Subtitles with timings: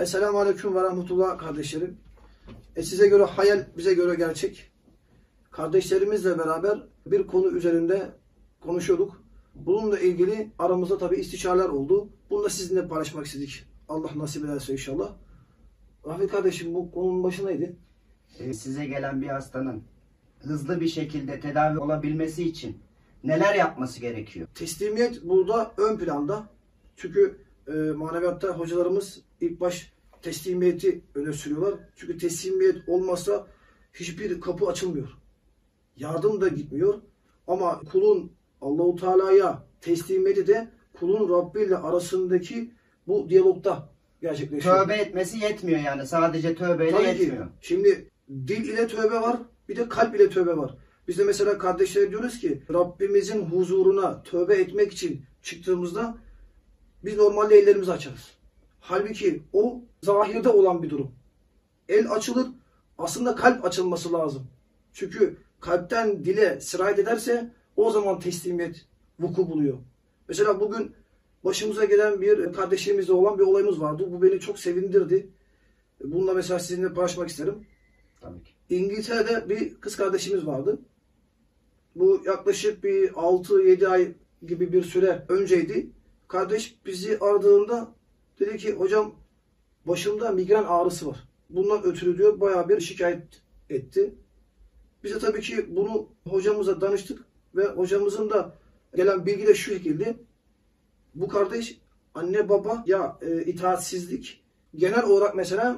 [0.00, 1.96] Esselamu Aleyküm ve Rahmetullah kardeşlerim.
[2.76, 4.70] E size göre hayal, bize göre gerçek.
[5.50, 8.10] Kardeşlerimizle beraber bir konu üzerinde
[8.60, 9.22] konuşuyorduk.
[9.54, 12.08] Bununla ilgili aramızda tabi istişareler oldu.
[12.30, 13.64] Bunu da sizinle paylaşmak istedik.
[13.88, 15.12] Allah nasip ederse inşallah.
[16.06, 17.76] Rafet kardeşim bu konunun başı neydi?
[18.38, 19.82] Ee, size gelen bir hastanın
[20.38, 22.78] hızlı bir şekilde tedavi olabilmesi için
[23.24, 24.48] neler yapması gerekiyor?
[24.54, 26.48] Teslimiyet burada ön planda.
[26.96, 27.36] Çünkü
[27.68, 31.74] e, maneviyatta hocalarımız ilk baş teslimiyeti öne sürüyorlar.
[31.96, 33.46] Çünkü teslimiyet olmazsa
[33.94, 35.08] hiçbir kapı açılmıyor.
[35.96, 36.94] Yardım da gitmiyor.
[37.46, 42.70] Ama kulun Allahu Teala'ya teslimiyeti de kulun Rabbi ile arasındaki
[43.06, 43.88] bu diyalogda
[44.22, 44.82] gerçekleşiyor.
[44.84, 46.06] Tövbe etmesi yetmiyor yani.
[46.06, 47.22] Sadece tövbeyle Tabii ki.
[47.22, 47.46] yetmiyor.
[47.60, 49.36] Şimdi dil ile tövbe var,
[49.68, 50.76] bir de kalp ile tövbe var.
[51.08, 56.18] Biz de mesela kardeşlere diyoruz ki Rabbimizin huzuruna tövbe etmek için çıktığımızda
[57.04, 58.39] biz normalde ellerimizi açarız.
[58.80, 61.12] Halbuki o zahirde olan bir durum.
[61.88, 62.46] El açılır,
[62.98, 64.46] aslında kalp açılması lazım.
[64.92, 68.86] Çünkü kalpten dile sirayet ederse o zaman teslimiyet
[69.20, 69.78] vuku buluyor.
[70.28, 70.92] Mesela bugün
[71.44, 74.08] başımıza gelen bir kardeşimizle olan bir olayımız vardı.
[74.10, 75.30] Bu beni çok sevindirdi.
[76.04, 77.66] Bununla mesela sizinle paylaşmak isterim.
[78.20, 78.52] Tabii ki.
[78.70, 80.78] İngiltere'de bir kız kardeşimiz vardı.
[81.96, 84.12] Bu yaklaşık bir 6-7 ay
[84.46, 85.90] gibi bir süre önceydi.
[86.28, 87.94] Kardeş bizi aradığında
[88.40, 89.14] dedi ki hocam
[89.86, 91.28] başımda migren ağrısı var.
[91.50, 93.22] Bundan ötürü diyor bayağı bir şikayet
[93.70, 94.14] etti.
[95.04, 97.24] Biz de tabii ki bunu hocamıza danıştık
[97.54, 98.54] ve hocamızın da
[98.96, 100.16] gelen bilgi de şu şekilde.
[101.14, 101.80] Bu kardeş
[102.14, 104.42] anne baba ya e, itaatsizlik
[104.76, 105.76] genel olarak mesela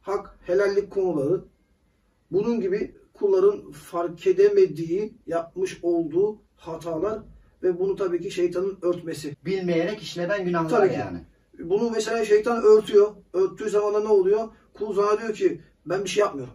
[0.00, 1.44] hak helallik konuları
[2.30, 7.20] bunun gibi kulların fark edemediği, yapmış olduğu hatalar
[7.62, 9.36] ve bunu tabii ki şeytanın örtmesi.
[9.44, 10.98] Bilmeyerek işlenen günahlar Tabii ki.
[10.98, 11.20] yani.
[11.58, 13.12] Bunu mesela şeytan örtüyor.
[13.32, 14.48] Örttüğü zaman da ne oluyor?
[14.74, 16.54] Kul zannediyor ki ben bir şey yapmıyorum.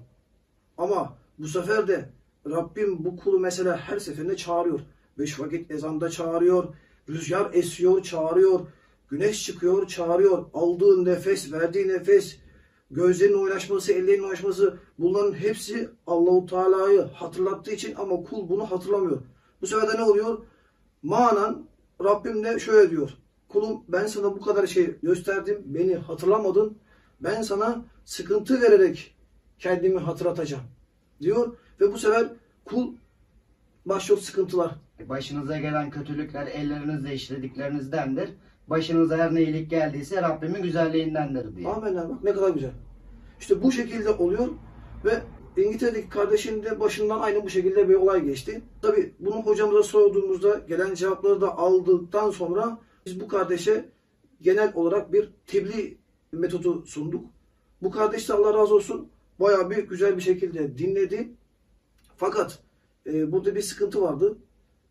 [0.78, 2.10] Ama bu sefer de
[2.50, 4.80] Rabbim bu kulu mesela her seferinde çağırıyor.
[5.20, 6.64] Beş vakit ezanda çağırıyor.
[7.10, 8.60] Rüzgar esiyor, çağırıyor.
[9.10, 10.46] Güneş çıkıyor, çağırıyor.
[10.54, 12.38] Aldığı nefes, verdiği nefes,
[12.92, 19.22] gözlerinin oynaşması, ellerinin oynaşması bunların hepsi Allahu Teala'yı hatırlattığı için ama kul bunu hatırlamıyor.
[19.62, 20.38] Bu sefer de ne oluyor?
[21.04, 21.68] Manen
[22.04, 23.10] Rabbim de şöyle diyor.
[23.50, 26.78] Kulum ben sana bu kadar şey gösterdim, beni hatırlamadın.
[27.22, 29.16] Ben sana sıkıntı vererek
[29.60, 30.64] kendimi hatırlatacağım
[31.22, 31.56] diyor.
[31.82, 32.28] Ve bu sefer
[32.66, 32.94] kul
[33.86, 34.72] başlıyor sıkıntılar.
[35.10, 38.30] Başınıza gelen kötülükler ellerinizle işlediklerinizdendir.
[38.68, 41.68] Başınıza her ne iyilik geldiyse Rabbimin güzelliğindendir diye.
[41.68, 42.72] Amenna bak ne kadar güzel.
[43.40, 44.48] İşte bu şekilde oluyor
[45.06, 45.22] ve
[45.58, 48.62] İngiltere'deki kardeşinin de başından aynı bu şekilde bir olay geçti.
[48.82, 53.90] Tabi bunu hocamıza sorduğumuzda gelen cevapları da aldıktan sonra biz bu kardeşe
[54.42, 55.98] genel olarak bir tebliğ
[56.32, 57.26] metodu sunduk.
[57.82, 59.10] Bu kardeş de Allah razı olsun
[59.40, 61.32] bayağı bir güzel bir şekilde dinledi.
[62.18, 62.60] Fakat
[63.06, 64.38] e, burada bir sıkıntı vardı.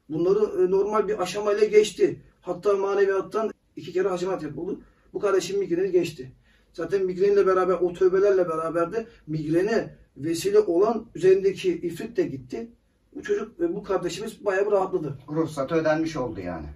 [0.08, 2.22] Bunları e, normal bir aşamayla geçti.
[2.40, 4.80] Hatta maneviyattan iki kere hacimat yapıldı.
[5.12, 6.32] Bu kardeşin migreni geçti.
[6.72, 12.70] Zaten migrenle beraber, o tövbelerle beraber de migrene vesile olan üzerindeki ifrit de gitti.
[13.14, 15.18] Bu çocuk ve bu kardeşimiz bayağı bir rahatladı.
[15.28, 16.66] Ruhsatı ödenmiş oldu yani.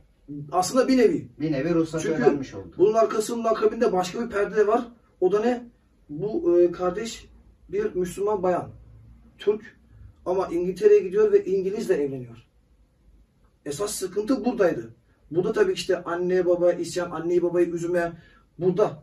[0.52, 1.28] Aslında bir nevi.
[1.40, 2.74] Bir nevi ruhsatı Çünkü ödenmiş oldu.
[2.78, 4.84] bunun arkasının akabinde başka bir perde var.
[5.20, 5.66] O da ne?
[6.08, 7.28] Bu e, kardeş
[7.68, 8.70] bir Müslüman bayan.
[9.38, 9.76] Türk
[10.26, 12.46] ama İngiltere'ye gidiyor ve İngilizle evleniyor.
[13.66, 14.94] Esas sıkıntı buradaydı.
[15.30, 18.12] Burada tabii işte anne baba isyan, anneyi babayı üzüme
[18.58, 19.02] burada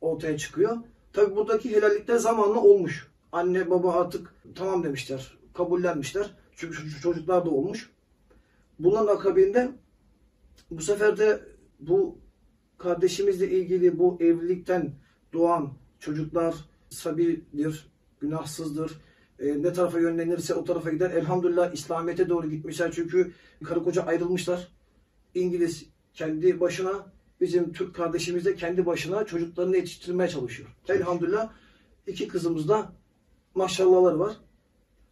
[0.00, 0.76] ortaya çıkıyor.
[1.12, 3.08] Tabii buradaki helallikler zamanla olmuş.
[3.32, 6.34] Anne baba artık tamam demişler, kabullenmişler.
[6.56, 7.90] Çünkü çocuklar da olmuş.
[8.78, 9.70] Bunların akabinde
[10.76, 11.40] bu sefer de
[11.80, 12.18] bu
[12.78, 14.92] kardeşimizle ilgili bu evlilikten
[15.32, 16.54] doğan çocuklar
[16.90, 17.86] sabidir,
[18.20, 18.92] günahsızdır.
[19.38, 21.10] E, ne tarafa yönlenirse o tarafa gider.
[21.10, 22.92] Elhamdülillah İslamiyet'e doğru gitmişler.
[22.92, 23.32] Çünkü
[23.64, 24.68] karı koca ayrılmışlar.
[25.34, 30.68] İngiliz kendi başına, bizim Türk kardeşimiz de kendi başına çocuklarını yetiştirmeye çalışıyor.
[30.88, 31.52] Elhamdülillah
[32.06, 32.92] iki kızımız da
[33.54, 34.36] maşallahları var.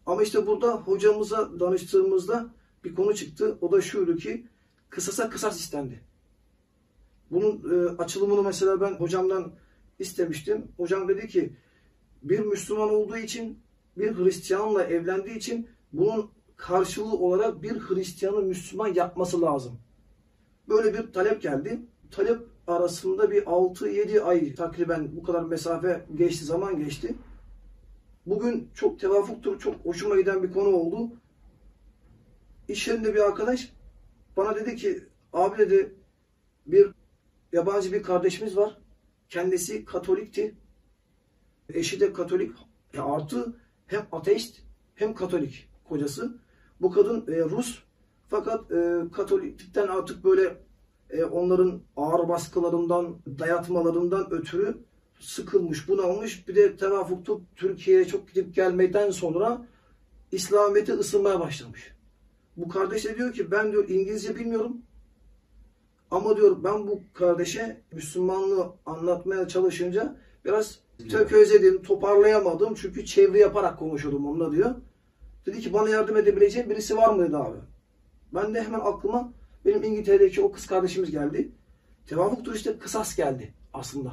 [0.07, 2.55] Ama işte burada hocamıza danıştığımızda
[2.85, 3.59] bir konu çıktı.
[3.61, 4.47] O da şuydu ki
[4.91, 6.01] kısasa kısas istendi.
[7.31, 9.53] Bunun e, açılımını mesela ben hocamdan
[9.99, 10.69] istemiştim.
[10.77, 11.53] Hocam dedi ki
[12.23, 13.59] bir Müslüman olduğu için
[13.97, 19.79] bir Hristiyanla evlendiği için bunun karşılığı olarak bir Hristiyanı Müslüman yapması lazım.
[20.69, 21.81] Böyle bir talep geldi.
[22.11, 27.15] Talep arasında bir 6-7 ay takriben bu kadar mesafe geçti, zaman geçti.
[28.27, 31.13] Bugün çok tevafuktur, çok hoşuma giden bir konu oldu.
[32.69, 33.73] İş yerinde bir arkadaş
[34.41, 35.95] bana dedi ki abi dedi
[36.67, 36.91] bir
[37.53, 38.79] yabancı bir kardeşimiz var.
[39.29, 40.55] kendisi Katolikti.
[41.69, 42.53] Eşi de Katolik.
[42.95, 43.57] E artı
[43.87, 44.61] hem ateist
[44.95, 46.39] hem Katolik kocası.
[46.81, 47.83] Bu kadın e, Rus
[48.29, 50.57] fakat e, Katoliklikten artık böyle
[51.11, 54.79] e, onların ağır baskılarından, dayatmalarından ötürü
[55.21, 56.49] sıkılmış, bunalmış.
[56.49, 59.67] Bir de tevafuktu Türkiye'ye çok gidip gelmekten sonra
[60.33, 61.93] İslamiyet'e ısınmaya başlamış.
[62.57, 64.77] Bu kardeş de diyor ki ben diyor İngilizce bilmiyorum.
[66.11, 70.81] Ama diyor ben bu kardeşe Müslümanlığı anlatmaya çalışınca biraz
[71.11, 72.75] tökezledim, toparlayamadım.
[72.75, 74.75] Çünkü çevre yaparak konuşuyordum onunla diyor.
[75.47, 77.59] Dedi ki bana yardım edebileceğin birisi var mıydı abi?
[78.35, 79.33] Ben de hemen aklıma
[79.65, 81.53] benim İngiltere'deki o kız kardeşimiz geldi.
[82.07, 84.13] Tevafuktur işte kısas geldi aslında.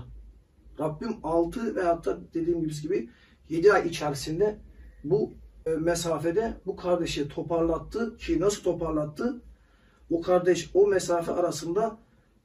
[0.80, 3.10] Rabbim 6 veyahut da dediğim gibi
[3.50, 4.58] 7 ay içerisinde
[5.04, 5.34] bu
[5.76, 9.42] mesafede bu kardeşi toparlattı ki nasıl toparlattı?
[10.12, 11.98] O kardeş o mesafe arasında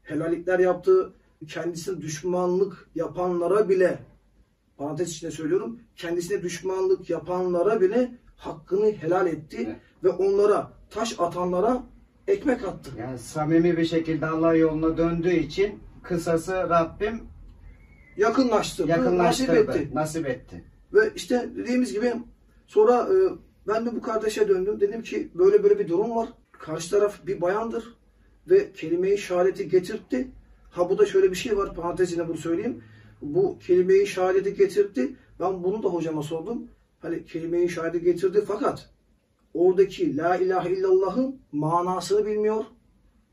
[0.02, 1.12] helallikler yaptı.
[1.48, 3.98] Kendisine düşmanlık yapanlara bile
[4.76, 9.76] parantez içinde söylüyorum kendisine düşmanlık yapanlara bile hakkını helal etti Evet.
[10.04, 11.82] ve onlara taş atanlara
[12.28, 12.90] ekmek attı.
[12.98, 17.22] Yani samimi bir şekilde Allah yoluna döndüğü için kısası Rabbim
[18.16, 19.90] Yakınlaştırdı, nasip yakınlaştırdı, etti.
[19.94, 20.64] nasip etti.
[20.94, 22.12] Ve işte dediğimiz gibi
[22.66, 23.16] sonra e,
[23.66, 24.80] ben de bu kardeşe döndüm.
[24.80, 26.28] Dedim ki böyle böyle bir durum var.
[26.52, 27.96] Karşı taraf bir bayandır
[28.50, 30.28] ve kelime-i şehadeti getirtti.
[30.70, 32.82] Ha bu da şöyle bir şey var parantezine bunu söyleyeyim.
[33.22, 35.16] Bu kelime-i şehadeti getirtti.
[35.40, 36.68] Ben bunu da hocama sordum.
[37.00, 38.90] Hani kelime-i şehadeti getirdi fakat
[39.54, 42.64] oradaki la ilahe illallah'ın manasını bilmiyor.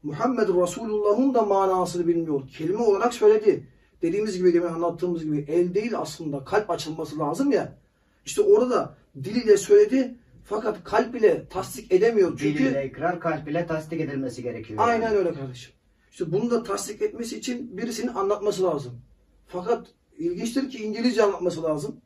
[0.04, 2.48] Muhammed Resulullah'ın da manasını bilmiyor.
[2.58, 3.68] Kelime olarak söyledi.
[4.02, 7.78] Dediğimiz gibi demin anlattığımız gibi el değil aslında kalp açılması lazım ya.
[8.26, 12.38] İşte orada dil ile söyledi fakat kalp ile tasdik edemiyor.
[12.40, 14.80] Çünkü ile ikrar, kalp ile tasdik edilmesi gerekiyor.
[14.84, 15.18] aynen yani.
[15.18, 15.74] öyle kardeşim.
[16.12, 19.02] İşte bunu da tasdik etmesi için birisinin anlatması lazım.
[19.48, 22.02] Fakat ilginçtir ki İngilizce anlatması lazım.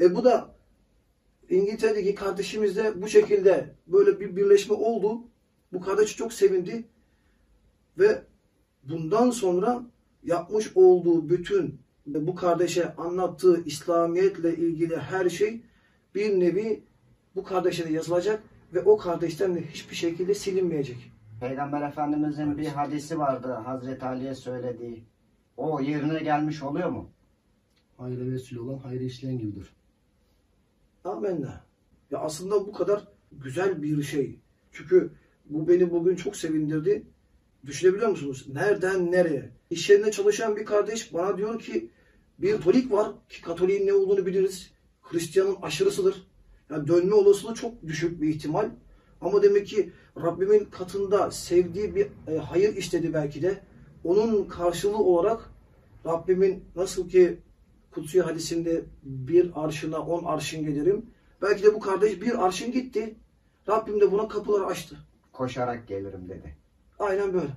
[0.00, 0.54] E bu da
[1.50, 5.20] İngiltere'deki kardeşimizde bu şekilde böyle bir birleşme oldu.
[5.72, 6.84] Bu kardeş çok sevindi.
[7.98, 8.22] Ve
[8.82, 9.82] bundan sonra
[10.24, 15.62] yapmış olduğu bütün bu kardeşe anlattığı İslamiyetle ilgili her şey
[16.14, 16.82] bir nevi
[17.34, 18.42] bu kardeşe de yazılacak
[18.74, 21.12] ve o kardeşten de hiçbir şekilde silinmeyecek.
[21.40, 25.04] Peygamber Efendimizin bir hadisi vardı Hazreti Ali'ye söylediği.
[25.56, 27.10] O yerine gelmiş oluyor mu?
[27.96, 29.76] Hayra vesile olan hayra işleyen gibidir.
[31.04, 31.64] Amenna.
[32.10, 34.38] Ya aslında bu kadar güzel bir şey.
[34.72, 35.12] Çünkü
[35.44, 37.06] bu beni bugün çok sevindirdi.
[37.66, 38.46] Düşünebiliyor musunuz?
[38.52, 39.50] Nereden nereye?
[39.70, 41.90] İş yerinde çalışan bir kardeş bana diyor ki
[42.38, 44.72] bir Katolik var ki Katolik'in ne olduğunu biliriz.
[45.02, 46.26] Hristiyanın aşırısıdır.
[46.70, 48.70] Yani dönme olasılığı çok düşük bir ihtimal.
[49.20, 53.60] Ama demek ki Rabbimin katında sevdiği bir e, hayır işledi belki de.
[54.04, 55.50] Onun karşılığı olarak
[56.06, 57.38] Rabbimin nasıl ki
[57.90, 61.06] Kutsi hadisinde bir arşına on arşın gelirim.
[61.42, 63.16] Belki de bu kardeş bir arşın gitti.
[63.68, 64.96] Rabbim de buna kapıları açtı.
[65.32, 66.56] Koşarak gelirim dedi.
[66.98, 67.50] Aynen böyle.